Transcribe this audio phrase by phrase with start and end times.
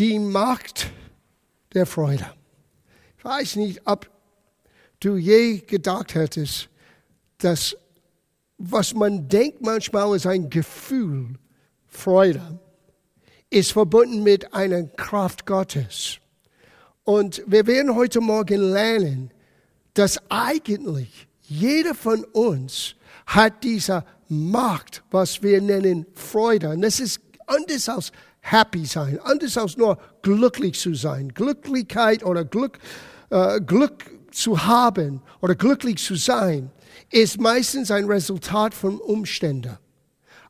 [0.00, 0.90] die Macht
[1.74, 2.26] der Freude.
[3.18, 4.10] Ich weiß nicht, ob
[4.98, 6.70] du je gedacht hättest,
[7.38, 7.76] dass
[8.56, 11.34] was man denkt manchmal ist ein Gefühl,
[11.86, 12.58] Freude,
[13.48, 16.18] ist verbunden mit einer Kraft Gottes.
[17.04, 19.32] Und wir werden heute Morgen lernen,
[19.94, 22.94] dass eigentlich jeder von uns
[23.26, 26.70] hat diese Macht, was wir nennen Freude.
[26.70, 31.28] Und das ist anders als happy sein, anders als nur glücklich zu sein.
[31.28, 32.78] Glücklichkeit oder Glück,
[33.30, 36.70] äh, Glück zu haben oder glücklich zu sein
[37.10, 39.76] ist meistens ein Resultat von Umständen.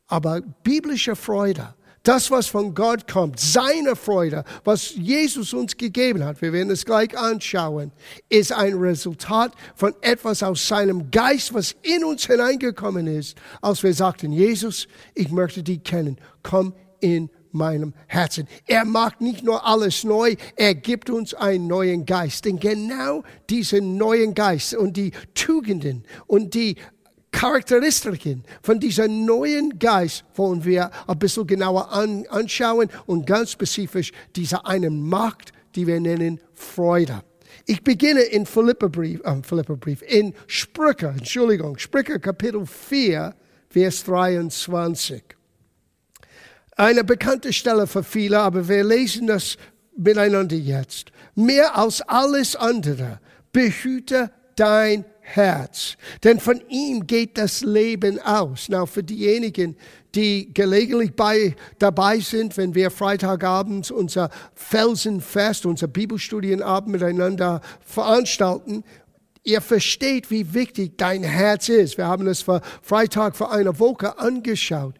[0.07, 6.41] Aber biblische Freude, das, was von Gott kommt, seine Freude, was Jesus uns gegeben hat,
[6.41, 7.91] wir werden es gleich anschauen,
[8.27, 13.93] ist ein Resultat von etwas aus seinem Geist, was in uns hineingekommen ist, als wir
[13.93, 18.47] sagten, Jesus, ich möchte dich kennen, komm in meinem Herzen.
[18.67, 22.45] Er macht nicht nur alles neu, er gibt uns einen neuen Geist.
[22.45, 26.75] Denn genau diesen neuen Geist und die Tugenden und die
[27.31, 34.11] Charakteristiken von diesem neuen Geist wollen wir ein bisschen genauer an, anschauen und ganz spezifisch
[34.35, 37.23] diese eine Macht, die wir nennen Freude.
[37.65, 43.33] Ich beginne in Philipperbrief, äh, Philipperbrief, in Sprüche, Entschuldigung, Sprüche Kapitel 4,
[43.69, 45.40] Vers 23
[46.81, 49.57] eine bekannte Stelle für viele, aber wir lesen das
[49.95, 51.11] miteinander jetzt.
[51.35, 53.19] Mehr als alles andere,
[53.51, 58.67] behüte dein Herz, denn von ihm geht das Leben aus.
[58.67, 59.77] Now, für diejenigen,
[60.15, 68.83] die gelegentlich bei, dabei sind, wenn wir Freitagabends unser Felsenfest, unser Bibelstudienabend miteinander veranstalten,
[69.43, 71.97] Ihr versteht, wie wichtig dein Herz ist.
[71.97, 74.93] Wir haben es vor Freitag vor einer Woche angeschaut.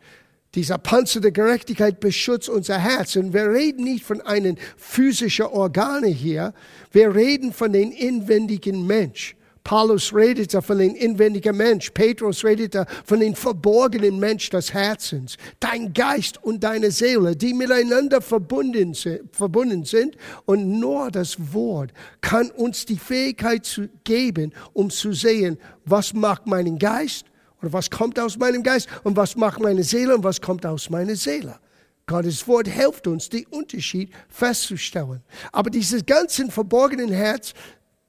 [0.53, 3.15] Dieser Panzer der Gerechtigkeit beschützt unser Herz.
[3.15, 6.53] Und wir reden nicht von einem physischen Organe hier.
[6.91, 9.35] Wir reden von den inwendigen Mensch.
[9.63, 11.91] Paulus redete von dem inwendigen Mensch.
[11.91, 15.37] Petrus redete von dem verborgenen Mensch des Herzens.
[15.59, 20.17] Dein Geist und deine Seele, die miteinander verbunden sind.
[20.45, 26.77] Und nur das Wort kann uns die Fähigkeit geben, um zu sehen, was macht meinen
[26.77, 27.25] Geist
[27.61, 30.89] oder was kommt aus meinem Geist und was macht meine Seele und was kommt aus
[30.89, 31.59] meiner Seele.
[32.07, 35.21] Gottes Wort hilft uns, den Unterschied festzustellen.
[35.51, 37.53] Aber dieses ganze verborgenen Herz,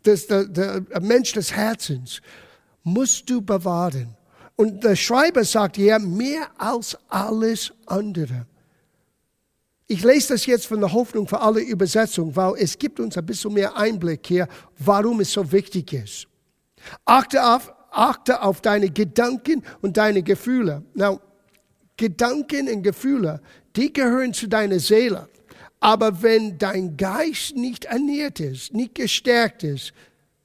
[0.03, 2.21] das, der, der Mensch des Herzens,
[2.83, 4.17] musst du bewahren.
[4.57, 8.47] Und der Schreiber sagt hier, mehr als alles andere.
[9.87, 13.27] Ich lese das jetzt von der Hoffnung für alle Übersetzung, weil es gibt uns ein
[13.27, 14.49] bisschen mehr Einblick hier,
[14.79, 16.27] warum es so wichtig ist.
[17.05, 20.83] Achte auf, achte auf deine Gedanken und deine Gefühle.
[20.95, 21.21] Now,
[21.97, 23.41] Gedanken und Gefühle,
[23.77, 25.29] die gehören zu deiner Seele.
[25.81, 29.93] Aber wenn dein Geist nicht ernährt ist, nicht gestärkt ist,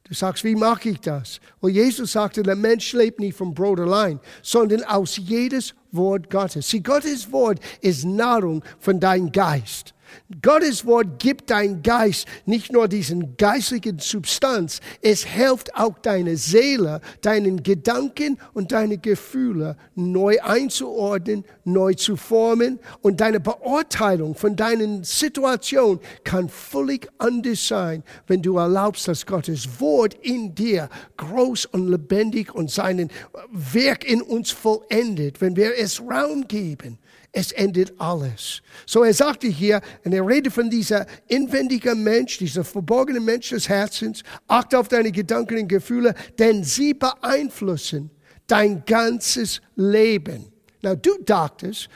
[0.04, 1.40] du sagst, wie mache ich das?
[1.60, 6.70] Und Jesus sagte, der Mensch lebt nicht vom Brot allein, sondern aus jedes Wort Gottes.
[6.70, 9.94] Sie, Gottes Wort ist Nahrung von deinem Geist.
[10.42, 17.02] Gottes Wort gibt dein Geist nicht nur diesen geistlichen Substanz, es hilft auch deine Seele,
[17.22, 22.80] deinen Gedanken und deine Gefühle neu einzuordnen, neu zu formen.
[23.02, 29.80] Und deine Beurteilung von deinen Situationen kann völlig anders sein, wenn du erlaubst, dass Gottes
[29.80, 33.10] Wort in dir groß und lebendig und seinen
[33.52, 36.98] Werk in uns vollendet, wenn wir es Raum geben
[37.32, 38.62] es endet alles.
[38.86, 43.70] So er sagte hier, und er redet von dieser inwendigen Mensch, dieser verborgenen Mensch des
[43.70, 48.10] Herzens, achte auf deine Gedanken und Gefühle, denn sie beeinflussen
[48.48, 50.52] dein ganzes Leben.
[50.82, 51.90] Na, du dachtest,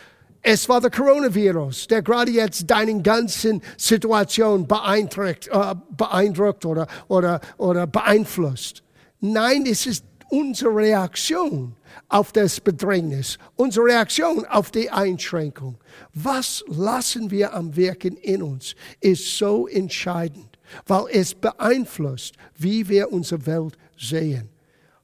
[0.43, 7.39] es war der Coronavirus, der gerade jetzt deinen ganzen Situation beeindruckt, äh, beeindruckt oder, oder,
[7.57, 8.83] oder beeinflusst.
[9.19, 11.75] Nein, es ist unsere Reaktion
[12.07, 15.77] auf das Bedrängnis, unsere Reaktion auf die Einschränkung.
[16.13, 20.57] Was lassen wir am Wirken in uns, ist so entscheidend,
[20.87, 24.49] weil es beeinflusst, wie wir unsere Welt sehen.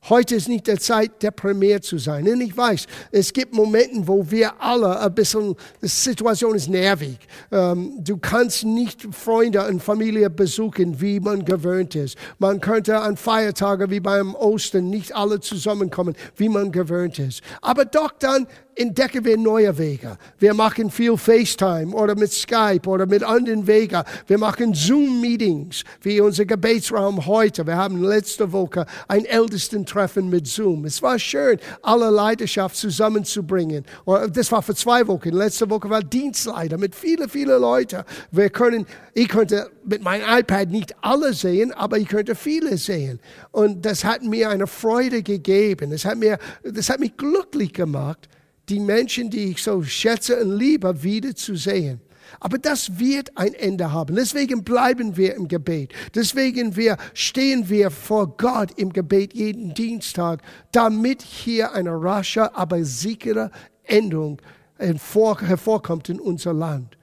[0.10, 2.28] Heute ist nicht der Zeit, deprimiert zu sein.
[2.28, 7.18] Und ich weiß, es gibt Momente, wo wir alle ein bisschen, die Situation ist nervig.
[7.52, 12.18] Ähm, du kannst nicht Freunde und Familie besuchen, wie man gewöhnt ist.
[12.40, 17.42] Man könnte an Feiertagen wie beim Ostern nicht alle zusammenkommen, wie man gewöhnt ist.
[17.62, 18.48] Aber doch dann
[18.78, 20.18] entdecken wir neue Wege.
[20.38, 24.04] Wir machen viel FaceTime oder mit Skype oder mit anderen Wegen.
[24.28, 27.66] Wir machen Zoom-Meetings, wie unser Gebetsraum heute.
[27.66, 30.86] Wir haben letzte Woche ein Ältestentreffen mit Zoom.
[30.86, 33.84] Es war schön, alle Leidenschaft zusammenzubringen.
[34.32, 35.30] Das war für zwei Wochen.
[35.30, 38.04] Letzte Woche war Dienstleiter mit vielen, vielen Leuten.
[38.32, 43.20] Wir können, ich konnte mit meinem iPad nicht alle sehen, aber ich könnte viele sehen.
[43.52, 45.92] Und das hat mir eine Freude gegeben.
[45.92, 48.30] Das hat mir, das hat mich glücklich gemacht
[48.70, 52.02] die Menschen, die ich so schätze und liebe, wiederzusehen.
[52.40, 54.16] Aber das wird ein Ende haben.
[54.16, 55.94] Deswegen bleiben wir im Gebet.
[56.14, 60.42] Deswegen wir stehen wir vor Gott im Gebet jeden Dienstag,
[60.72, 63.52] damit hier eine rasche, aber sichere
[63.84, 64.42] Endung
[64.78, 66.98] hervorkommt in unser Land.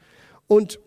[0.46, 0.78] Und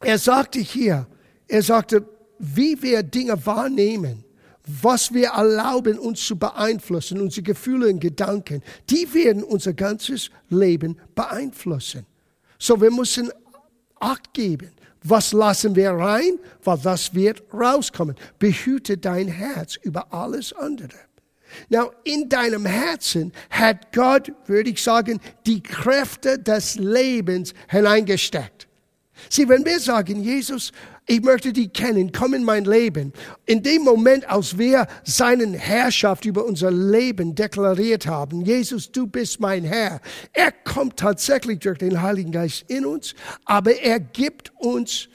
[0.00, 1.06] er sagte hier,
[1.46, 2.08] er sagte,
[2.38, 4.24] wie wir Dinge wahrnehmen,
[4.66, 10.98] was wir erlauben, uns zu beeinflussen, unsere Gefühle und Gedanken, die werden unser ganzes Leben
[11.14, 12.06] beeinflussen.
[12.58, 13.30] So, wir müssen
[14.00, 14.70] Acht geben.
[15.02, 16.38] Was lassen wir rein?
[16.64, 18.16] Weil das wird rauskommen.
[18.38, 20.98] Behüte dein Herz über alles andere.
[21.68, 28.65] Now, in deinem Herzen hat Gott, würde ich sagen, die Kräfte des Lebens hineingesteckt.
[29.28, 30.72] Sieh, wenn wir sagen, Jesus,
[31.06, 33.12] ich möchte dich kennen, komm in mein Leben.
[33.44, 39.38] In dem Moment, als wir seine Herrschaft über unser Leben deklariert haben, Jesus, du bist
[39.38, 40.00] mein Herr,
[40.32, 43.14] er kommt tatsächlich durch den Heiligen Geist in uns,
[43.44, 45.08] aber er gibt uns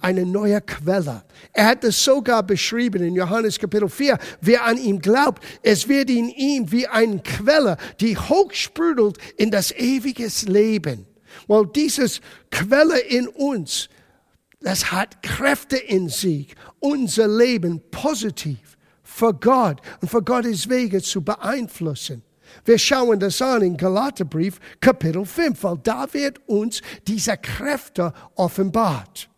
[0.00, 1.24] eine neue Quelle.
[1.52, 4.16] Er hat es sogar beschrieben in Johannes Kapitel 4.
[4.40, 9.72] Wer an ihm glaubt, es wird in ihm wie eine Quelle, die hochsprudelt in das
[9.72, 11.06] ewige Leben.
[11.46, 12.20] Weil dieses
[12.50, 13.88] Quelle in uns
[14.66, 21.22] das hat Kräfte in sich, unser Leben positiv für Gott und für Gottes Wege zu
[21.22, 22.22] beeinflussen.
[22.64, 29.28] Wir schauen das an in Galaterbrief Kapitel 5, weil da wird uns diese Kräfte offenbart.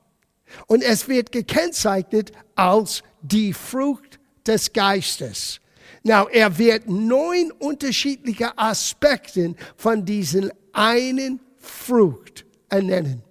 [0.66, 5.60] Und es wird gekennzeichnet als die Frucht des Geistes.
[6.05, 13.23] Now, er wird neun unterschiedliche Aspekte von diesen einen Frucht ernennen.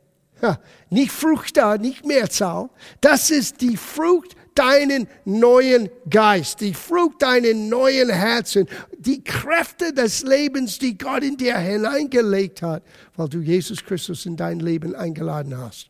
[0.42, 2.70] Ja, nicht Frucht da, nicht Mehrzahl.
[3.02, 8.68] Das ist die Frucht deinen neuen Geist, die Frucht deinen neuen Herzen,
[8.98, 12.84] die Kräfte des Lebens, die Gott in dir hineingelegt hat,
[13.16, 15.90] weil du Jesus Christus in dein Leben eingeladen hast.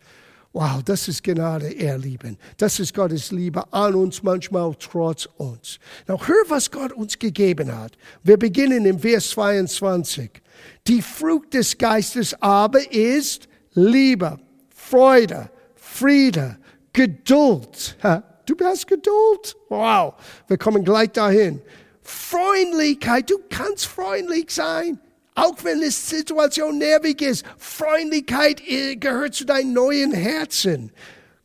[0.53, 2.37] Wow, das ist Gnade, ihr Lieben.
[2.57, 5.77] Das ist Gottes Liebe an uns, manchmal trotz uns.
[6.07, 7.97] Now, hör, was Gott uns gegeben hat.
[8.23, 10.41] Wir beginnen im Vers 22.
[10.87, 14.39] Die Frucht des Geistes aber ist Liebe,
[14.69, 16.57] Freude, Friede,
[16.93, 17.97] Geduld.
[18.45, 19.55] Du hast Geduld.
[19.69, 20.13] Wow,
[20.47, 21.61] wir kommen gleich dahin.
[22.01, 24.99] Freundlichkeit, du kannst freundlich sein.
[25.35, 30.91] Auch wenn die Situation nervig ist, Freundlichkeit äh, gehört zu deinem neuen Herzen.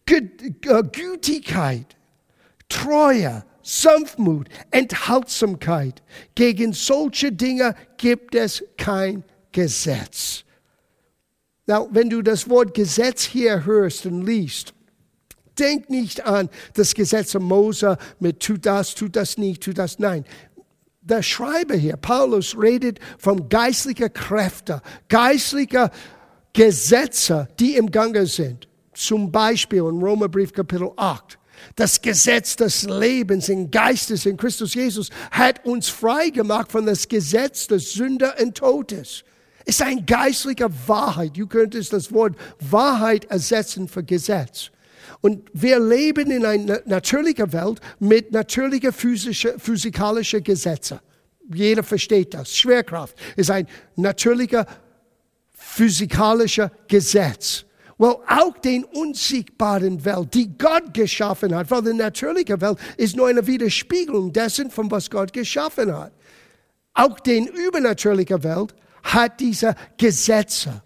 [0.08, 0.23] Äh,
[0.93, 1.97] Gütigkeit,
[2.69, 6.03] Treue, Sanftmut, Enthaltsamkeit.
[6.35, 10.44] Gegen solche Dinge gibt es kein Gesetz.
[11.67, 14.75] Now, wenn du das Wort Gesetz hier hörst und liest,
[15.59, 20.25] denk nicht an das Gesetz Mose mit tut das, tut das nicht, tut das nein.
[21.00, 25.91] Der Schreiber hier, Paulus, redet von geistlicher Kräfte, geistlicher
[26.53, 28.69] Gesetze, die im Gange sind.
[28.94, 31.38] Zum Beispiel in Römerbrief Kapitel 8.
[31.76, 37.09] Das Gesetz des Lebens in Geistes in Christus Jesus hat uns frei gemacht von das
[37.09, 39.25] Gesetz des Sünder und Todes
[39.64, 41.37] ist eine geistliche Wahrheit.
[41.37, 44.70] Du könntest das Wort Wahrheit ersetzen für Gesetz.
[45.20, 50.98] Und wir leben in einer natürlichen Welt mit natürlichen physische, physikalischen Gesetzen.
[51.53, 52.56] Jeder versteht das.
[52.56, 54.67] Schwerkraft ist ein natürlicher
[55.53, 57.65] physikalischer Gesetz.
[58.03, 63.29] Well, auch den unsichtbaren Welt, die Gott geschaffen hat, weil die natürliche Welt ist nur
[63.29, 66.13] eine Widerspiegelung dessen, von was Gott geschaffen hat.
[66.94, 70.82] Auch den übernatürlichen Welt hat diese Gesetze.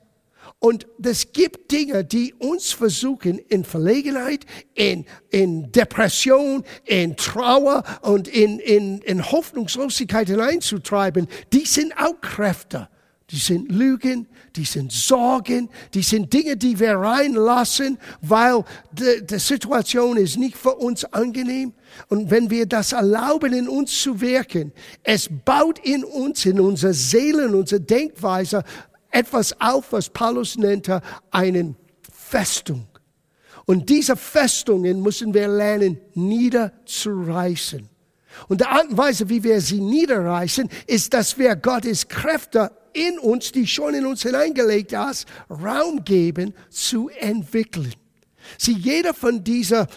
[0.58, 4.44] Und es gibt Dinge, die uns versuchen, in Verlegenheit,
[4.74, 11.28] in, in Depression, in Trauer und in, in, in Hoffnungslosigkeit hineinzutreiben.
[11.50, 12.90] Die sind auch Kräfte.
[13.30, 19.40] Die sind Lügen, die sind Sorgen, die sind Dinge, die wir reinlassen, weil die, die
[19.40, 21.72] Situation ist nicht für uns angenehm.
[22.08, 26.92] Und wenn wir das erlauben, in uns zu wirken, es baut in uns, in unserer
[26.92, 28.62] Seele, in unserer Denkweise
[29.10, 31.02] etwas auf, was Paulus nannte,
[31.32, 31.76] einen
[32.12, 32.86] Festung.
[33.64, 37.88] Und diese Festungen müssen wir lernen, niederzureißen.
[38.48, 43.18] Und die Art und Weise, wie wir sie niederreißen, ist, dass wir Gottes Kräfte in
[43.18, 47.92] uns, die schon in uns hineingelegt hast, Raum geben zu entwickeln.
[48.58, 49.88] Sie, jeder von dieser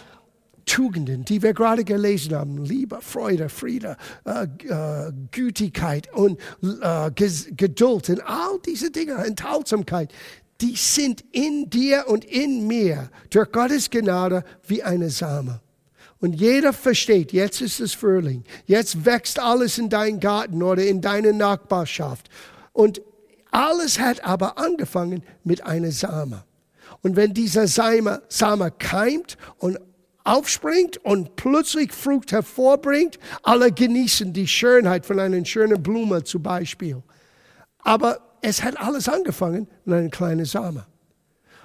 [0.66, 8.10] Tugenden, die wir gerade gelesen haben, Liebe, Freude, Friede, äh, äh, Gütigkeit und äh, Geduld
[8.10, 10.12] und all diese Dinge, Enthaltsamkeit,
[10.60, 15.60] die sind in dir und in mir durch Gottes Gnade wie eine Same.
[16.20, 21.00] Und jeder versteht, jetzt ist es Frühling, jetzt wächst alles in deinem Garten oder in
[21.00, 22.28] deiner Nachbarschaft.
[22.72, 23.02] Und
[23.50, 26.44] alles hat aber angefangen mit einer Same.
[27.02, 29.78] Und wenn dieser Same, Same keimt und
[30.24, 37.02] aufspringt und plötzlich Frucht hervorbringt, alle genießen die Schönheit von einer schönen Blume zum Beispiel.
[37.78, 40.86] Aber es hat alles angefangen mit einer kleinen Same.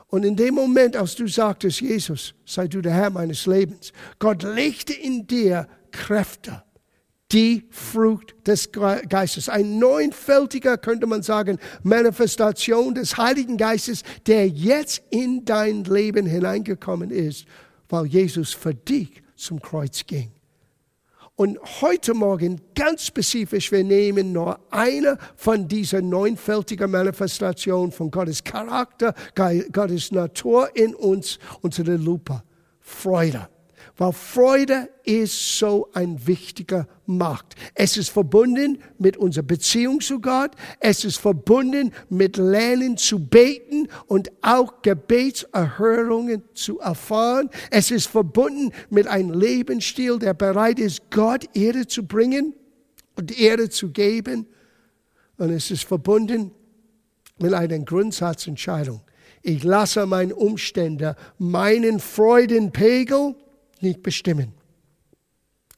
[0.08, 4.44] Und in dem Moment, als du sagtest, Jesus, sei du der Herr meines Lebens, Gott
[4.44, 6.64] legte in dir Kräfte,
[7.32, 9.50] die Frucht des Geistes.
[9.50, 17.10] Ein neunfältiger, könnte man sagen, Manifestation des Heiligen Geistes, der jetzt in dein Leben hineingekommen
[17.10, 17.46] ist,
[17.90, 20.32] weil Jesus für dich zum Kreuz ging.
[21.38, 28.42] Und heute Morgen ganz spezifisch, wir nehmen nur eine von diesen neunfältigen Manifestationen von Gottes
[28.42, 29.14] Charakter,
[29.74, 32.42] Gottes Natur in uns unter der Lupe.
[32.80, 33.50] Freude.
[33.98, 37.56] Weil Freude ist so ein wichtiger Markt.
[37.74, 40.52] Es ist verbunden mit unserer Beziehung zu Gott.
[40.82, 47.50] Es ist verbunden mit Lernen zu beten und auch Gebetserhörungen zu erfahren.
[47.72, 52.54] Es ist verbunden mit einem Lebensstil, der bereit ist, Gott Ehre zu bringen
[53.16, 54.46] und Ehre zu geben.
[55.38, 56.52] Und es ist verbunden
[57.40, 59.02] mit einer Grundsatzentscheidung.
[59.42, 63.36] Ich lasse meine Umstände, meinen Freudenpegel
[63.86, 64.54] nicht bestimmen.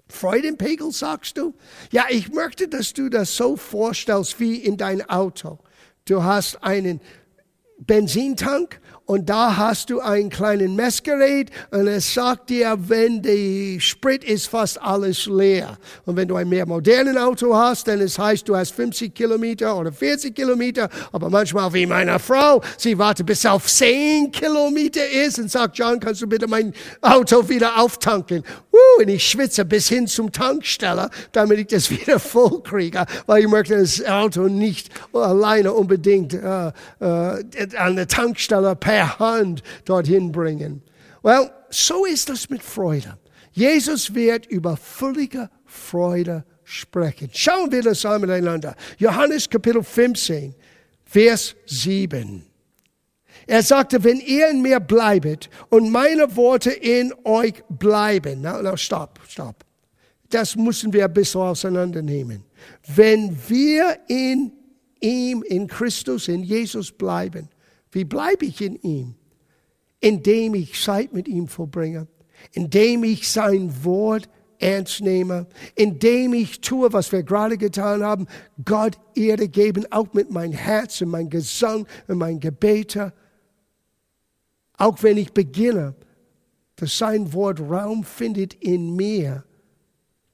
[0.09, 1.53] Freudenpegel, sagst du?
[1.91, 5.59] Ja, ich möchte, dass du das so vorstellst wie in dein Auto.
[6.05, 7.01] Du hast einen
[7.79, 14.21] Benzintank und da hast du ein kleines Messgerät und es sagt dir, wenn die Sprit
[14.21, 15.77] ist fast alles leer.
[16.05, 19.77] Und wenn du ein mehr modernen Auto hast, dann es heißt, du hast 50 Kilometer
[19.77, 25.39] oder 40 Kilometer, aber manchmal wie meine Frau, sie wartet bis auf 10 Kilometer ist
[25.39, 28.43] und sagt, John, kannst du bitte mein Auto wieder auftanken?
[28.73, 33.43] Uh, und ich schwitze bis hin zum Tanksteller, damit ich das wieder voll kriege, weil
[33.43, 39.61] ich möchte das Auto nicht alleine unbedingt äh, äh, an der Tankstelle per per Hand
[39.85, 40.81] dorthin bringen.
[41.21, 43.17] Well, so ist das mit Freude.
[43.51, 47.29] Jesus wird über völlige Freude sprechen.
[47.31, 48.75] Schauen wir das an miteinander.
[48.97, 50.55] Johannes Kapitel 15,
[51.05, 52.43] Vers 7.
[53.45, 58.41] Er sagte, wenn ihr in mir bleibet und meine Worte in euch bleiben.
[58.41, 59.63] Na, na, stopp, stopp.
[60.29, 62.43] Das müssen wir ein bisschen auseinandernehmen.
[62.95, 64.51] Wenn wir in
[64.99, 67.49] ihm, in Christus, in Jesus bleiben,
[67.91, 69.15] wie bleibe ich in ihm?
[69.99, 72.07] Indem ich Zeit mit ihm verbringe,
[72.51, 74.29] indem ich sein Wort
[74.59, 78.27] ernst nehme, indem ich tue, was wir gerade getan haben,
[78.63, 83.13] Gott Erde geben, auch mit meinem Herz und meinem Gesang und meinen Gebete.
[84.77, 85.95] Auch wenn ich beginne,
[86.75, 89.43] dass sein Wort Raum findet in mir,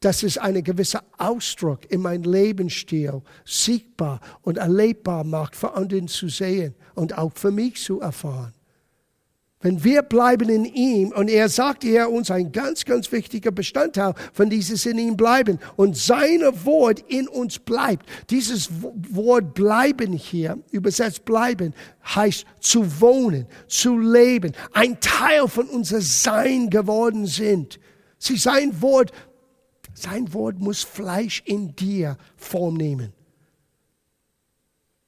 [0.04, 6.28] dass es einen gewissen Ausdruck in meinem Lebensstil sichtbar und erlebbar macht, für anderen zu
[6.28, 8.54] sehen und auch für mich zu erfahren.
[9.62, 14.14] Wenn wir bleiben in ihm, und er sagt hier uns ein ganz, ganz wichtiger Bestandteil
[14.34, 18.06] von dieses in ihm bleiben, und seine Wort in uns bleibt.
[18.30, 18.70] Dieses
[19.10, 26.70] Wort bleiben hier, übersetzt bleiben, heißt zu wohnen, zu leben, ein Teil von unser Sein
[26.70, 27.80] geworden sind.
[28.18, 29.14] Sie, sein Wort
[30.04, 33.14] sein Wort muss Fleisch in dir Form nehmen.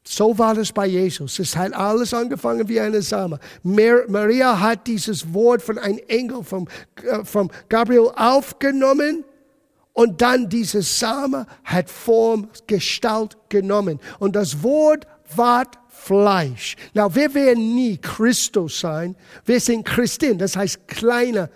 [0.07, 1.39] So war das bei Jesus.
[1.39, 3.39] Es hat alles angefangen wie eine Same.
[3.63, 6.67] Maria hat dieses Wort von einem Engel, vom,
[7.01, 9.25] äh, Gabriel aufgenommen
[9.93, 13.99] und dann dieses Same hat Form, Gestalt genommen.
[14.19, 16.75] Und das Wort ward Fleisch.
[16.93, 19.15] Na, wir werden nie Christus sein.
[19.43, 21.49] Wir sind Christin, das heißt kleine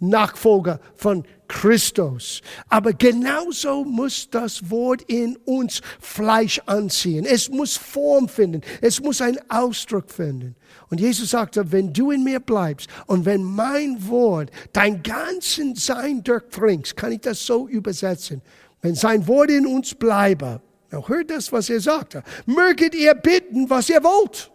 [0.00, 2.42] Nachfolger von Christus.
[2.68, 7.24] Aber genauso muss das Wort in uns Fleisch anziehen.
[7.24, 8.60] Es muss Form finden.
[8.80, 10.54] Es muss einen Ausdruck finden.
[10.90, 16.22] Und Jesus sagte, wenn du in mir bleibst und wenn mein Wort dein ganzen Sein
[16.22, 18.42] durchdringst, kann ich das so übersetzen.
[18.80, 20.60] Wenn sein Wort in uns bleibe,
[20.92, 24.50] now hört das, was er sagte, möget ihr bitten, was ihr wollt.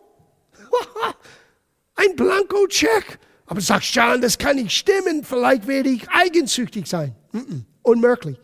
[1.96, 3.20] Ein Blankocheck.
[3.54, 5.24] Aber du sagst, John, das kann nicht stimmen.
[5.24, 7.14] Vielleicht werde ich eigensüchtig sein.
[7.34, 8.40] Mm -mm, unmöglich.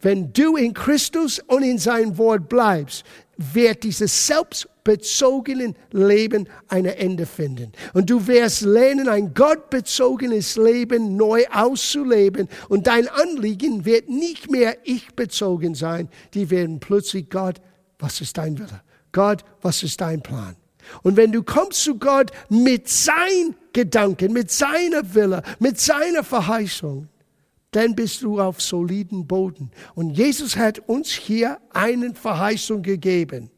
[0.00, 3.04] Wenn du in Christus und in sein Wort bleibst,
[3.36, 7.70] wird dieses selbstbezogene Leben ein Ende finden.
[7.92, 12.48] Und du wirst lernen, ein gottbezogenes Leben neu auszuleben.
[12.68, 16.08] Und dein Anliegen wird nicht mehr ich bezogen sein.
[16.34, 17.60] Die werden plötzlich Gott,
[18.00, 18.82] was ist dein Wille?
[19.12, 20.56] Gott, was ist dein Plan?
[21.02, 27.08] Und wenn du kommst zu Gott mit seinen Gedanken, mit seiner Wille, mit seiner Verheißung,
[27.70, 29.70] dann bist du auf soliden Boden.
[29.94, 33.50] Und Jesus hat uns hier eine Verheißung gegeben.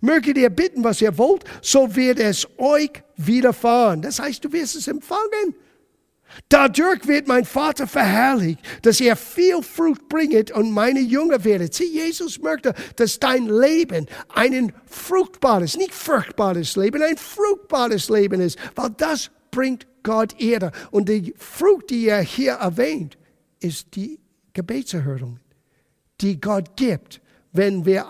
[0.00, 4.02] Möget ihr bitten, was ihr wollt, so wird es euch widerfahren.
[4.02, 5.54] Das heißt, du wirst es empfangen.
[6.48, 11.74] Dadurch wird mein Vater verherrlicht, dass ihr viel Frucht bringet und meine Jünger werdet.
[11.74, 18.58] Sieh, Jesus möchte, dass dein Leben ein fruchtbares, nicht furchtbares Leben, ein fruchtbares Leben ist,
[18.74, 20.72] weil das bringt Gott Ehre.
[20.90, 23.16] Und die Frucht, die er hier erwähnt,
[23.60, 24.20] ist die
[24.52, 25.40] Gebetserhörung,
[26.20, 27.20] die Gott gibt,
[27.52, 28.06] wenn wir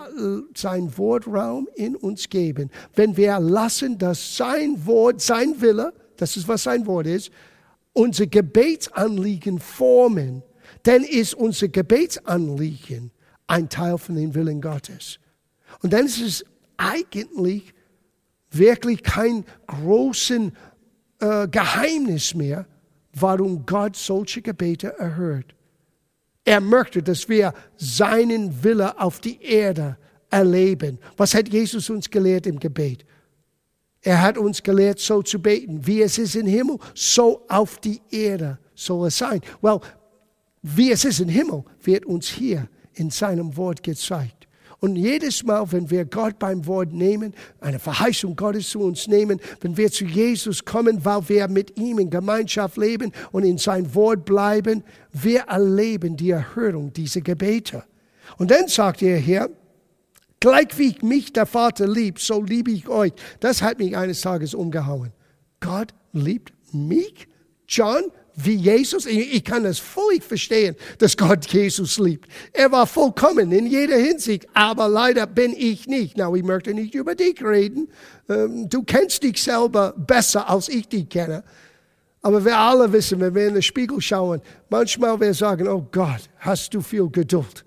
[0.55, 6.47] sein Wortraum in uns geben, wenn wir lassen, dass sein Wort, sein Wille, das ist
[6.47, 7.31] was sein Wort ist,
[7.97, 10.43] unser Gebetsanliegen formen,
[10.83, 13.11] dann ist unser Gebetsanliegen
[13.47, 15.19] ein Teil von dem Willen Gottes.
[15.81, 16.45] Und dann ist es
[16.77, 17.73] eigentlich
[18.51, 20.51] wirklich kein großes
[21.19, 22.67] äh, Geheimnis mehr,
[23.13, 25.55] warum Gott solche Gebete erhört.
[26.45, 29.97] Er möchte, dass wir seinen Wille auf die Erde
[30.29, 30.99] erleben.
[31.17, 33.05] Was hat Jesus uns gelehrt im Gebet?
[34.07, 35.85] Er hat uns gelehrt, so zu beten.
[35.85, 39.41] Wie es ist im Himmel, so auf die Erde soll es sein.
[39.61, 39.81] Well,
[40.61, 44.47] wie es ist im Himmel, wird uns hier in seinem Wort gezeigt.
[44.79, 49.41] Und jedes Mal, wenn wir Gott beim Wort nehmen, eine Verheißung Gottes zu uns nehmen,
[49.59, 53.93] wenn wir zu Jesus kommen, weil wir mit ihm in Gemeinschaft leben und in sein
[53.93, 57.83] Wort bleiben, wir erleben die Erhörung dieser Gebete.
[58.37, 59.49] Und dann sagt er hier,
[60.39, 63.13] Gleich wie mich der Vater liebt, so liebe ich euch.
[63.39, 65.11] Das hat mich eines Tages umgehauen.
[65.59, 67.27] Gott liebt mich?
[67.67, 69.07] John, wie Jesus?
[69.07, 72.29] Ich kann das völlig verstehen, dass Gott Jesus liebt.
[72.53, 76.17] Er war vollkommen in jeder Hinsicht, aber leider bin ich nicht.
[76.17, 77.89] Na, ich möchte nicht über dich reden.
[78.29, 81.43] Ähm, du kennst dich selber besser, als ich dich kenne.
[82.21, 86.29] Aber wir alle wissen, wenn wir in den Spiegel schauen, manchmal wir sagen, oh Gott,
[86.37, 87.65] hast du viel Geduld.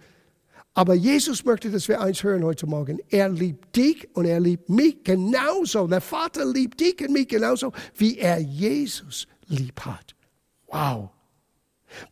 [0.80, 3.00] Aber Jesus möchte, dass wir eins hören heute Morgen.
[3.10, 5.86] Er liebt dich und er liebt mich genauso.
[5.86, 10.14] Der Vater liebt dich und mich genauso, wie er Jesus lieb hat.
[10.68, 11.10] Wow.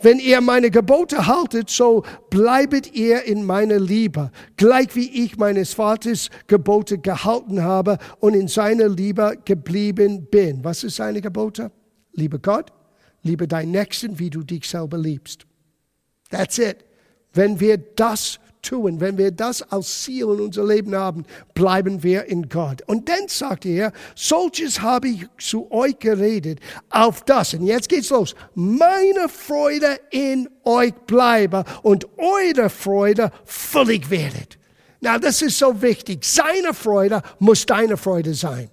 [0.02, 5.72] Wenn ihr meine Gebote haltet, so bleibet ihr in meiner Liebe, gleich wie ich meines
[5.72, 10.62] Vaters Gebote gehalten habe und in seiner Liebe geblieben bin.
[10.62, 11.72] Was ist seine Gebote?
[12.12, 12.70] Liebe Gott,
[13.22, 15.46] liebe deinen Nächsten, wie du dich selber liebst.
[16.28, 16.85] That's it.
[17.33, 22.25] Wenn wir das tun, wenn wir das als Ziel in unser Leben haben, bleiben wir
[22.27, 22.83] in Gott.
[22.87, 28.11] Und dann sagt er, solches habe ich zu euch geredet, auf das, und jetzt geht's
[28.11, 34.59] los, meine Freude in euch bleibe und eure Freude völlig werdet.
[35.01, 36.25] Na, das ist so wichtig.
[36.25, 38.71] Seine Freude muss deine Freude sein.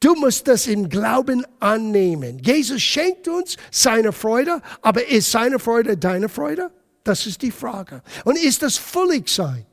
[0.00, 2.38] Du musst das im Glauben annehmen.
[2.38, 6.70] Jesus schenkt uns seine Freude, aber ist seine Freude deine Freude?
[7.08, 8.02] Das ist die Frage.
[8.26, 9.64] Und ist das völlig sein?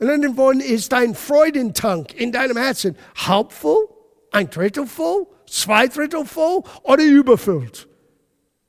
[0.00, 2.94] In anderen Worten, ist dein Freudentank in deinem Herzen
[3.26, 3.88] halb voll,
[4.32, 7.88] ein Drittel voll, zwei Drittel voll oder überfüllt?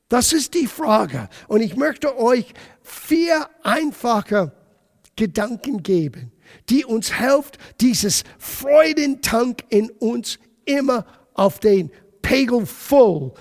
[0.08, 1.28] Das ist die Frage.
[1.46, 4.52] Und ich möchte euch vier einfache
[5.16, 6.32] Gedanken geben,
[6.70, 7.52] die uns helfen,
[7.82, 11.90] dieses Freudentank in uns immer auf den
[12.22, 13.34] Pegel voll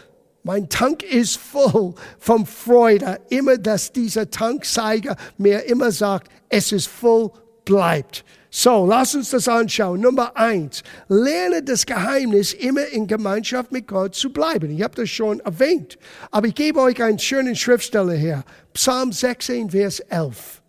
[0.45, 3.19] mein Tank ist voll von Freude.
[3.29, 7.31] Immer, dass dieser Tankseiger mir immer sagt, es ist voll,
[7.65, 8.23] bleibt.
[8.51, 10.01] So, lass uns das anschauen.
[10.01, 14.69] Nummer eins, lerne das Geheimnis, immer in Gemeinschaft mit Gott zu bleiben.
[14.69, 15.97] Ich habe das schon erwähnt.
[16.29, 18.43] Aber ich gebe euch einen schönen Schriftsteller her.
[18.71, 20.61] Psalm 16, Vers 11.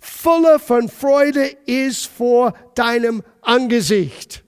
[0.00, 4.41] Voller von Freude ist vor deinem Angesicht.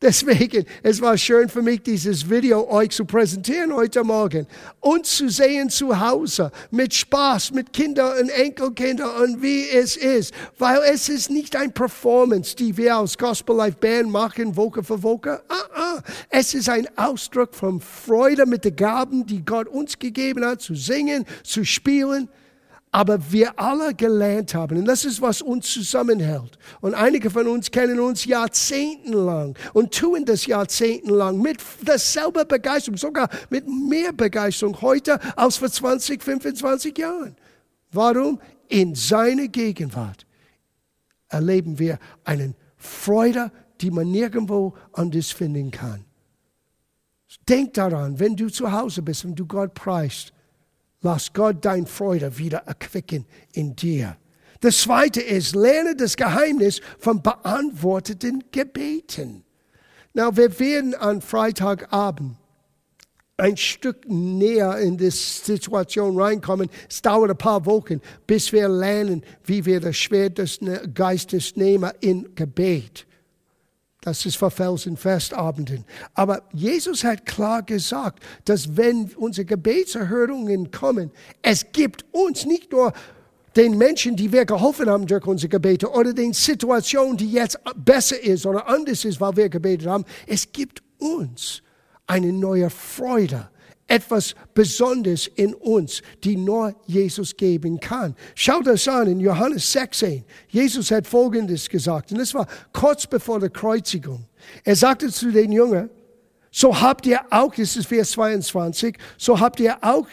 [0.00, 4.46] Deswegen, es war schön für mich, dieses Video euch zu präsentieren heute Morgen
[4.78, 10.32] und zu sehen zu Hause mit Spaß, mit Kindern und Enkelkindern und wie es ist.
[10.56, 15.02] Weil es ist nicht ein Performance, die wir aus Gospel Life Band machen, Woche für
[15.02, 15.42] Woche.
[15.48, 16.02] Ah, ah.
[16.30, 20.76] Es ist ein Ausdruck von Freude mit den Gaben, die Gott uns gegeben hat, zu
[20.76, 22.28] singen, zu spielen
[22.90, 26.58] aber wir alle gelernt haben, und das ist, was uns zusammenhält.
[26.80, 33.28] Und einige von uns kennen uns jahrzehntelang und tun das jahrzehntelang mit derselben Begeisterung, sogar
[33.50, 37.36] mit mehr Begeisterung heute als vor 20, 25 Jahren.
[37.92, 38.40] Warum?
[38.68, 40.26] In seiner Gegenwart
[41.28, 46.04] erleben wir einen Freude, die man nirgendwo anders finden kann.
[47.48, 50.32] Denk daran, wenn du zu Hause bist und du Gott preist,
[51.02, 54.16] lass Gott dein Freude wieder erquicken in dir.
[54.60, 59.44] Das zweite ist, lerne das Geheimnis von beantworteten Gebeten.
[60.14, 62.36] Na, wir werden an Freitagabend
[63.38, 66.68] ein Stück näher in die Situation reinkommen.
[66.90, 70.58] Es dauert ein paar Wochen, bis wir lernen, wie wir das Schwert des
[70.92, 73.06] Geistes nehmen in Gebet.
[74.00, 75.84] Das ist für Felsenfestabenden.
[76.14, 81.10] Aber Jesus hat klar gesagt, dass wenn unsere Gebetserhörungen kommen,
[81.42, 82.92] es gibt uns nicht nur
[83.56, 88.22] den Menschen, die wir geholfen haben durch unsere Gebete oder den Situationen, die jetzt besser
[88.22, 90.04] ist oder anders ist, weil wir gebetet haben.
[90.28, 91.62] Es gibt uns
[92.06, 93.50] eine neue Freude,
[93.88, 98.14] etwas Besonderes in uns, die nur Jesus geben kann.
[98.34, 100.24] Schaut das an in Johannes 16.
[100.48, 104.26] Jesus hat Folgendes gesagt, und das war kurz bevor der Kreuzigung.
[104.62, 105.90] Er sagte zu den Jüngern,
[106.50, 110.06] so habt ihr auch, das ist Vers 22, so habt ihr auch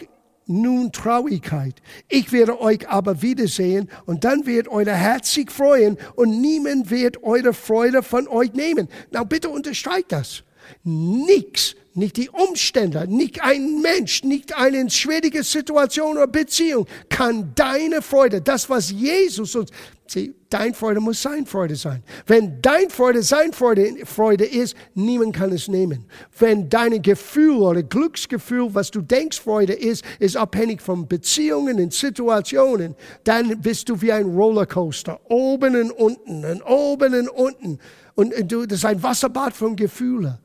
[0.47, 1.81] nun Traurigkeit.
[2.07, 7.23] Ich werde euch aber wiedersehen und dann wird euer Herz sich freuen und niemand wird
[7.23, 8.88] eure Freude von euch nehmen.
[9.11, 10.43] Na bitte unterstreicht das.
[10.83, 18.01] Nichts nicht die Umstände, nicht ein Mensch, nicht eine schwierige Situation oder Beziehung kann deine
[18.01, 19.71] Freude, das was Jesus uns,
[20.05, 22.03] sieh, dein Freude muss sein Freude sein.
[22.27, 26.05] Wenn dein Freude sein Freude, Freude ist, niemand kann es nehmen.
[26.38, 31.93] Wenn dein Gefühl oder Glücksgefühl, was du denkst Freude ist, ist abhängig von Beziehungen und
[31.93, 37.79] Situationen, dann bist du wie ein Rollercoaster, oben und unten und oben und unten.
[38.15, 40.39] Und du, das ist ein Wasserbad von Gefühlen.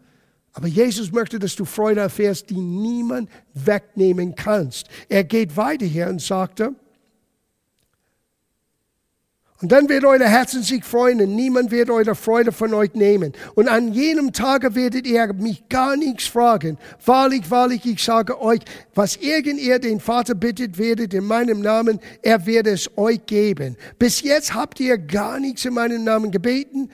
[0.53, 4.89] Aber Jesus möchte, dass du Freude erfährst, die niemand wegnehmen kannst.
[5.09, 6.75] Er geht weiter hier und sagte,
[9.63, 13.35] und dann wird euer Herzen sich freuen und niemand wird eure Freude von euch nehmen.
[13.55, 16.79] Und an jenem Tage werdet ihr mich gar nichts fragen.
[17.05, 18.61] Wahrlich, wahrlich, ich sage euch,
[18.95, 23.77] was irgend ihr den Vater bittet werdet in meinem Namen, er wird es euch geben.
[23.99, 26.91] Bis jetzt habt ihr gar nichts in meinem Namen gebeten,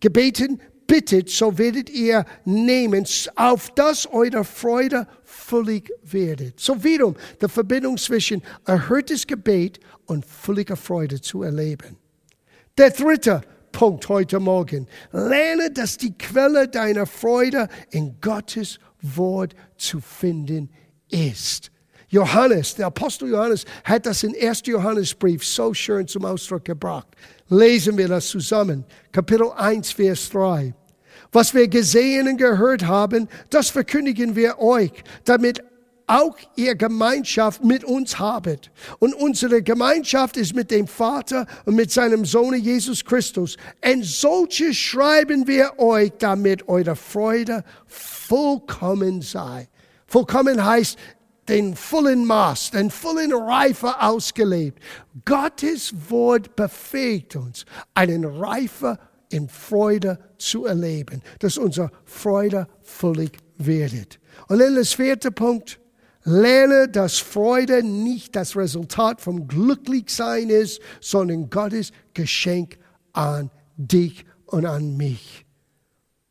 [0.00, 6.60] gebeten, bittet, so werdet ihr nehmen, auf dass eure Freude völlig werdet.
[6.60, 11.96] So wiederum die Verbindung zwischen erhörtes Gebet und völliger Freude zu erleben.
[12.78, 14.86] Der dritte Punkt heute Morgen.
[15.12, 20.70] Lerne, dass die Quelle deiner Freude in Gottes Wort zu finden
[21.10, 21.70] ist.
[22.16, 24.62] Johannes, der Apostel Johannes, hat das in 1.
[24.64, 27.08] Johannesbrief so schön zum Ausdruck gebracht.
[27.50, 28.84] Lesen wir das zusammen.
[29.12, 30.72] Kapitel 1, Vers 3.
[31.30, 34.92] Was wir gesehen und gehört haben, das verkündigen wir euch,
[35.24, 35.62] damit
[36.06, 38.70] auch ihr Gemeinschaft mit uns habet.
[38.98, 43.58] Und unsere Gemeinschaft ist mit dem Vater und mit seinem Sohn Jesus Christus.
[43.84, 49.68] Und solche schreiben wir euch, damit eure Freude vollkommen sei.
[50.06, 50.96] Vollkommen heißt,
[51.48, 54.82] den vollen Maß, den vollen Reife ausgelebt.
[55.24, 58.98] Gottes Wort befähigt uns, einen Reife
[59.30, 64.18] in Freude zu erleben, dass unsere Freude völlig werdet.
[64.48, 65.80] Und dann das vierte Punkt.
[66.28, 72.78] Lerne, dass Freude nicht das Resultat vom Glücklichsein ist, sondern Gottes Geschenk
[73.12, 75.46] an dich und an mich.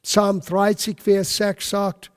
[0.03, 2.11] Psalm 30, Vers 6 sagt,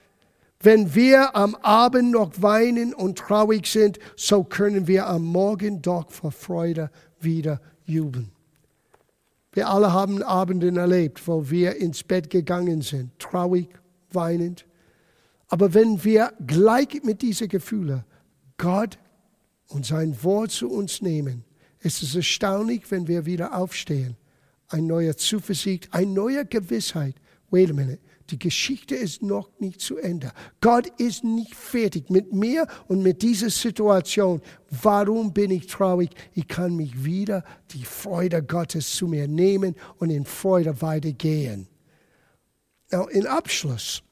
[0.61, 6.11] wenn wir am Abend noch weinen und traurig sind, so können wir am Morgen doch
[6.11, 6.91] vor Freude
[7.21, 8.33] wieder jubeln.
[9.53, 13.69] Wir alle haben Abenden erlebt, wo wir ins Bett gegangen sind, traurig,
[14.13, 14.67] weinend.
[15.49, 18.05] Aber wenn wir gleich mit diesen Gefühlen
[18.57, 18.99] Gott
[19.69, 21.45] und sein Wort zu uns nehmen,
[21.81, 24.17] ist es erstaunlich, wenn wir wieder aufstehen.
[24.69, 27.15] Ein neuer Zuversicht, eine neue Gewissheit.
[27.51, 28.01] Wait a minute.
[28.31, 30.33] Die Geschichte ist noch nicht zu Ende.
[30.61, 34.43] Gott ist nicht fertig mit mir und mit dieser Situation.
[34.71, 36.11] Warum bin ich traurig?
[36.35, 41.69] Ich kann mich wieder die Freude Gottes zu mir nehmen und in Freude weitergehen.
[42.91, 44.03] Now, in Abschluss.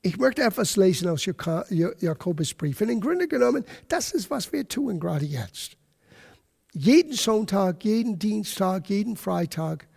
[0.00, 2.80] Ich möchte etwas lesen aus Jakobusbrief.
[2.80, 5.76] Und im Grunde genommen, das ist, was wir tun gerade jetzt.
[6.72, 9.88] Jeden Sonntag, jeden Dienstag, jeden Freitag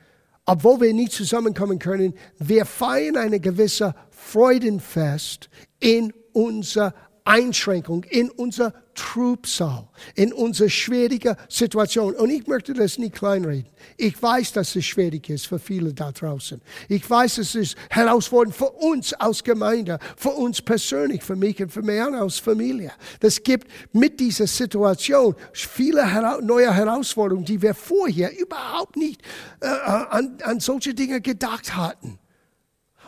[0.49, 5.47] obwohl wir nicht zusammenkommen können, wir feiern eine gewisse Freudenfest
[5.79, 6.95] in unser
[7.29, 12.15] Einschränkung, in unser Trübsal, in unsere schwierige Situation.
[12.15, 13.69] Und ich möchte das nicht kleinreden.
[13.97, 16.59] Ich weiß, dass es schwierig ist für viele da draußen.
[16.87, 21.71] Ich weiß, es ist herausfordernd für uns als Gemeinde, für uns persönlich, für mich und
[21.71, 22.91] für mich als Familie.
[23.19, 29.21] Das gibt mit dieser Situation viele neue Herausforderungen, die wir vorher überhaupt nicht
[29.61, 32.17] äh, an, an solche Dinge gedacht hatten.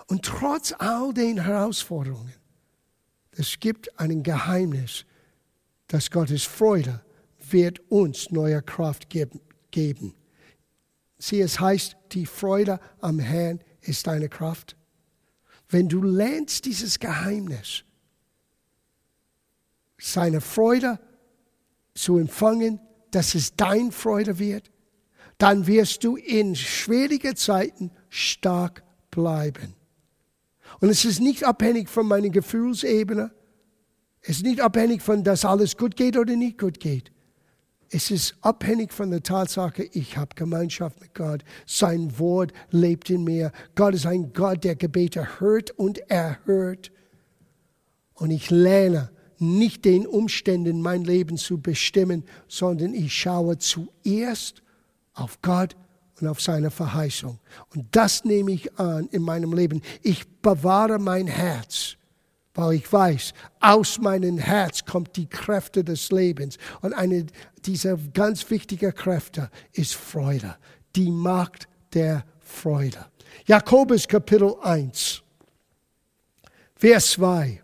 [0.08, 2.41] Und trotz all den Herausforderungen
[3.42, 5.06] es gibt ein Geheimnis,
[5.88, 7.04] dass Gottes Freude
[7.50, 10.14] wird uns neue Kraft geben.
[11.18, 14.76] Sieh, es heißt, die Freude am Herrn ist deine Kraft.
[15.70, 17.84] Wenn du lernst dieses Geheimnis,
[20.00, 21.00] seine Freude
[21.96, 24.72] zu empfangen, dass es dein Freude wird,
[25.40, 29.81] dann wirst du in schwierigen Zeiten stark bleiben.
[30.82, 33.32] Und es ist nicht abhängig von meiner Gefühlsebene.
[34.22, 37.12] Es ist nicht abhängig von, dass alles gut geht oder nicht gut geht.
[37.90, 41.44] Es ist abhängig von der Tatsache, ich habe Gemeinschaft mit Gott.
[41.66, 43.52] Sein Wort lebt in mir.
[43.76, 46.92] Gott ist ein Gott, der Gebete hört und erhört.
[48.14, 54.64] Und ich lerne nicht den Umständen mein Leben zu bestimmen, sondern ich schaue zuerst
[55.14, 55.76] auf Gott
[56.22, 57.40] und auf seine Verheißung.
[57.76, 59.82] Und das nehme ich an in meinem Leben.
[60.02, 61.96] Ich bewahre mein Herz,
[62.54, 66.58] weil ich weiß, aus meinem Herz kommt die Kräfte des Lebens.
[66.82, 67.26] Und eine
[67.66, 70.56] dieser ganz wichtigen Kräfte ist Freude,
[70.96, 73.06] die Macht der Freude.
[73.46, 75.22] Jakobus Kapitel 1,
[76.76, 77.62] Vers 2.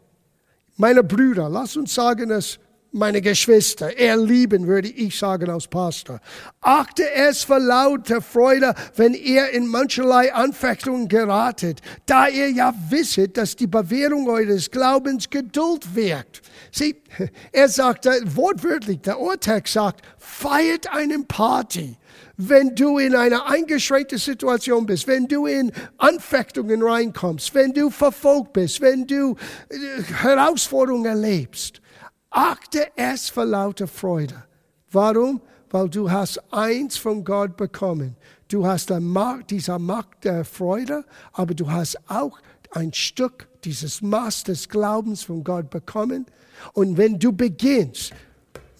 [0.77, 2.59] Meine Brüder, lass uns sagen dass
[2.91, 6.19] meine Geschwister, er lieben, würde ich sagen als Pastor.
[6.61, 13.37] Achte es für laute Freude, wenn ihr in mancherlei Anfechtungen geratet, da ihr ja wisset,
[13.37, 16.41] dass die Bewährung eures Glaubens Geduld wirkt.
[16.71, 16.95] Sieh,
[17.51, 21.97] er sagt wortwörtlich, der Urtext sagt, feiert einen Party
[22.37, 28.53] wenn du in einer eingeschränkten Situation bist, wenn du in Anfechtungen reinkommst, wenn du verfolgt
[28.53, 29.35] bist, wenn du
[29.69, 31.81] äh, Herausforderungen erlebst,
[32.29, 34.43] Achte es für lauter Freude.
[34.91, 35.41] Warum?
[35.69, 38.15] Weil du hast eins von Gott bekommen.
[38.47, 42.39] Du hast Macht, diese Macht der Freude, aber du hast auch
[42.71, 46.25] ein Stück dieses Maß des Glaubens von Gott bekommen.
[46.73, 48.13] Und wenn du beginnst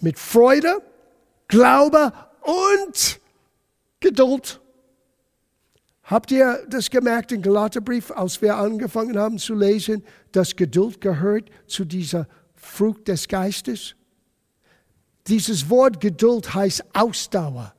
[0.00, 0.82] mit Freude,
[1.48, 3.20] Glaube und
[4.00, 4.60] Geduld,
[6.08, 11.50] Habt ihr das gemerkt im Galaterbrief, als wir angefangen haben zu lesen, dass Geduld gehört
[11.66, 12.26] zu dieser
[12.68, 13.94] Frucht des Geistes.
[15.26, 17.74] Dieses Wort Geduld heißt Ausdauer.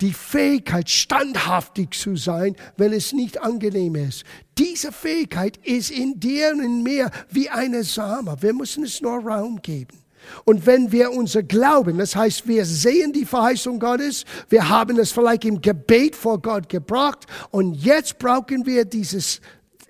[0.00, 4.24] Die Fähigkeit, standhaftig zu sein, wenn es nicht angenehm ist.
[4.56, 8.34] Diese Fähigkeit ist in dir und in mir wie eine Same.
[8.40, 9.98] Wir müssen es nur Raum geben.
[10.44, 15.12] Und wenn wir unser Glauben, das heißt, wir sehen die Verheißung Gottes, wir haben es
[15.12, 19.40] vielleicht im Gebet vor Gott gebracht und jetzt brauchen wir dieses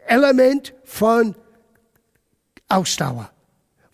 [0.07, 1.35] Element von
[2.69, 3.31] Ausdauer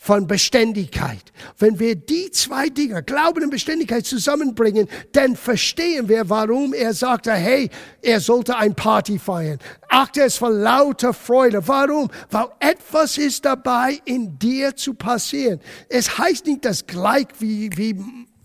[0.06, 1.32] von Beständigkeit.
[1.58, 7.32] Wenn wir die zwei Dinge, Glauben und Beständigkeit zusammenbringen, dann verstehen wir, warum er sagte,
[7.32, 7.68] hey,
[8.02, 9.58] er sollte ein Party feiern.
[9.88, 11.66] Achte es vor lauter Freude.
[11.66, 12.08] Warum?
[12.30, 15.58] Weil etwas ist dabei, in dir zu passieren.
[15.88, 17.96] Es heißt nicht, dass gleich wie, wie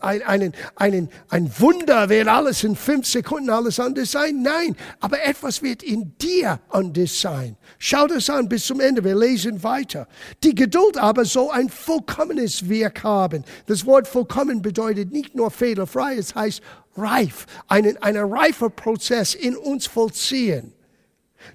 [0.02, 4.42] ein, einen, einen, ein Wunder wird alles in fünf Sekunden alles anders sein.
[4.42, 7.56] Nein, aber etwas wird in dir anders sein.
[7.80, 9.04] Schau das an bis zum Ende.
[9.04, 10.08] Wir lesen weiter.
[10.44, 13.44] Die Geduld aber soll ein vollkommenes Werk haben.
[13.68, 16.62] Das Wort vollkommen bedeutet nicht nur fehlerfrei, es heißt
[16.98, 17.46] reif.
[17.68, 20.74] Einen, ein reifer Prozess in uns vollziehen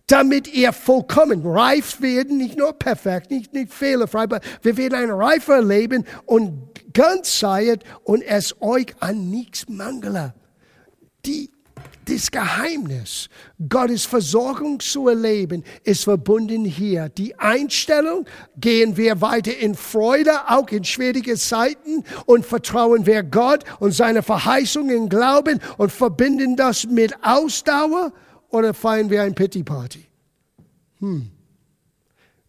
[0.07, 5.11] damit ihr vollkommen reif werden, nicht nur perfekt, nicht, nicht fehlerfrei, aber wir werden ein
[5.11, 10.35] reifer Leben und ganz seid und es euch an nichts mangele.
[11.25, 11.51] Die,
[12.07, 13.29] das Geheimnis,
[13.68, 17.09] Gottes Versorgung zu erleben, ist verbunden hier.
[17.09, 23.64] Die Einstellung, gehen wir weiter in Freude, auch in schwierigen Zeiten und vertrauen wir Gott
[23.81, 28.12] und seine Verheißungen glauben und verbinden das mit Ausdauer
[28.51, 30.07] oder feiern wir ein Pity Party?
[31.01, 31.31] Hm.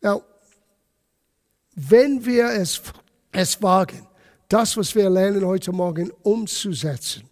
[0.01, 0.23] Now,
[1.75, 2.81] wenn wir es,
[3.31, 4.07] es wagen,
[4.49, 7.23] das, was wir lernen heute Morgen, umzusetzen,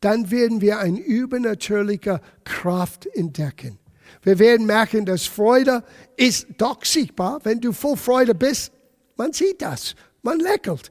[0.00, 3.78] dann werden wir eine übernatürliche Kraft entdecken.
[4.22, 5.82] Wir werden merken, dass Freude
[6.16, 7.40] ist doch sichtbar.
[7.44, 8.72] Wenn du voll Freude bist,
[9.16, 10.90] man sieht das, man lächelt.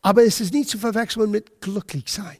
[0.00, 2.36] Aber es ist nicht zu verwechseln mit glücklich sein.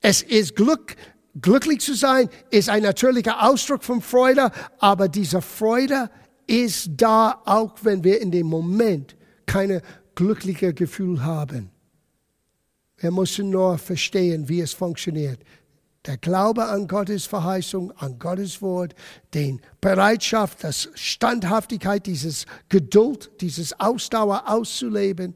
[0.00, 0.96] Es ist Glück,
[1.40, 6.10] Glücklich zu sein ist ein natürlicher Ausdruck von Freude, aber diese Freude
[6.46, 9.82] ist da, auch wenn wir in dem Moment keine
[10.14, 11.70] glückliche Gefühl haben.
[12.96, 15.40] Wir müssen nur verstehen, wie es funktioniert.
[16.06, 18.94] Der Glaube an Gottes Verheißung, an Gottes Wort,
[19.34, 25.34] den Bereitschaft, das Standhaftigkeit, dieses Geduld, dieses Ausdauer auszuleben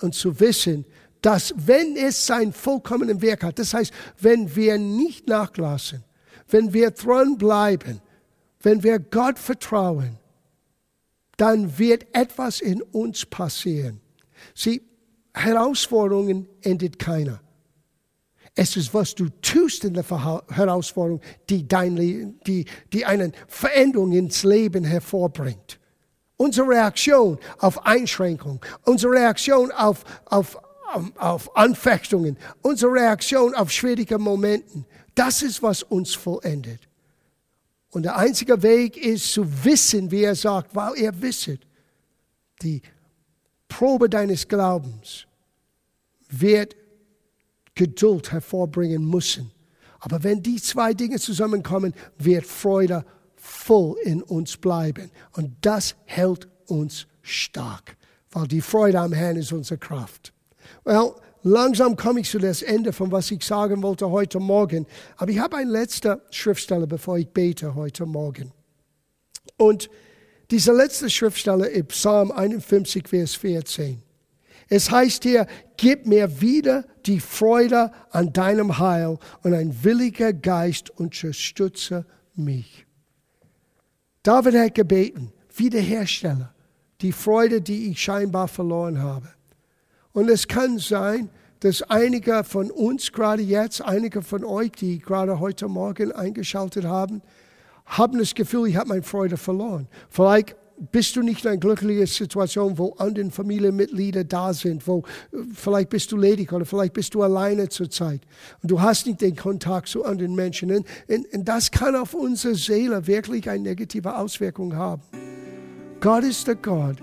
[0.00, 0.84] und zu wissen,
[1.22, 6.04] dass wenn es sein vollkommenen Werk hat, das heißt, wenn wir nicht nachlassen,
[6.48, 8.00] wenn wir dranbleiben,
[8.60, 10.18] wenn wir Gott vertrauen,
[11.36, 14.00] dann wird etwas in uns passieren.
[14.54, 14.82] Sieh,
[15.34, 17.40] Herausforderungen endet keiner.
[18.54, 20.04] Es ist, was du tust in der
[20.50, 25.78] Herausforderung, die, dein, die, die eine Veränderung ins Leben hervorbringt.
[26.36, 30.58] Unsere Reaktion auf Einschränkungen, unsere Reaktion auf, auf,
[31.16, 36.88] auf Anfechtungen, unsere Reaktion auf schwierige Momente, das ist, was uns vollendet.
[37.90, 41.66] Und der einzige Weg ist zu wissen, wie er sagt, weil er wisset,
[42.62, 42.82] die
[43.68, 45.26] Probe deines Glaubens
[46.28, 46.76] wird
[47.74, 49.50] Geduld hervorbringen müssen.
[50.00, 53.04] Aber wenn die zwei Dinge zusammenkommen, wird Freude
[53.36, 55.10] voll in uns bleiben.
[55.32, 57.96] Und das hält uns stark,
[58.30, 60.32] weil die Freude am Herrn ist unsere Kraft.
[60.84, 64.86] Well, langsam komme ich zu das Ende von was ich sagen wollte heute Morgen.
[65.16, 68.52] Aber ich habe ein letzter Schriftsteller, bevor ich bete heute Morgen.
[69.56, 69.90] Und
[70.50, 74.02] dieser letzte Schriftsteller ist Psalm 51, Vers 14.
[74.68, 80.90] Es heißt hier, gib mir wieder die Freude an deinem Heil und ein williger Geist
[80.90, 82.04] unterstütze
[82.34, 82.86] mich.
[84.22, 86.50] David hat gebeten, wiederherstelle
[87.00, 89.28] die Freude, die ich scheinbar verloren habe.
[90.18, 95.38] Und es kann sein, dass einige von uns gerade jetzt, einige von euch, die gerade
[95.38, 97.22] heute Morgen eingeschaltet haben,
[97.86, 99.86] haben das Gefühl, ich habe meine Freude verloren.
[100.10, 100.56] Vielleicht
[100.90, 105.04] bist du nicht in einer glücklichen Situation, wo andere Familienmitglieder da sind, wo
[105.54, 108.22] vielleicht bist du ledig oder vielleicht bist du alleine zurzeit
[108.60, 110.72] und du hast nicht den Kontakt zu anderen Menschen.
[110.72, 110.86] Und,
[111.32, 115.02] und das kann auf unsere Seele wirklich eine negative Auswirkung haben.
[116.00, 116.96] Gott ist der Gott,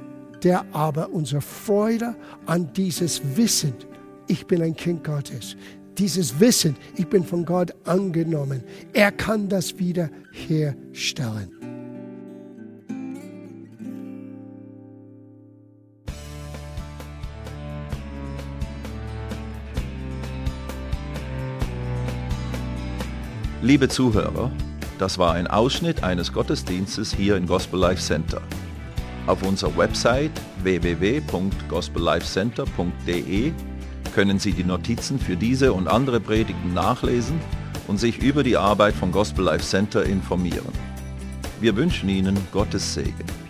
[0.44, 3.74] der aber unsere Freude an dieses Wissen,
[4.28, 5.56] ich bin ein Kind Gottes,
[5.98, 11.52] dieses Wissen, ich bin von Gott angenommen, er kann das wieder herstellen.
[23.62, 24.52] Liebe Zuhörer,
[25.00, 28.44] das war ein Ausschnitt eines Gottesdienstes hier im Gospel Life Center.
[29.28, 33.54] Auf unserer Website www.gospellifecenter.de
[34.14, 37.40] können Sie die Notizen für diese und andere Predigten nachlesen
[37.88, 40.72] und sich über die Arbeit von Gospel Life Center informieren.
[41.60, 43.45] Wir wünschen Ihnen Gottes Segen.